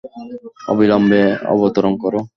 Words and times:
অবিলম্বে 0.71 1.21
অবতরণ 1.53 1.93
করো। 2.03 2.19